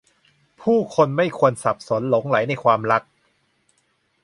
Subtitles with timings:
[0.61, 3.03] ผู้คนไม่ควรสับสนหลงใหลในความรัก